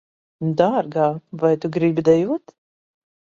Dārgā, 0.61 1.09
vai 1.43 1.51
tu 1.65 1.71
gribi 1.77 2.05
dejot? 2.09 2.55